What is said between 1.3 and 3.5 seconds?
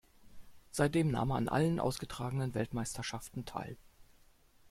an allen ausgetragenen Weltmeisterschaften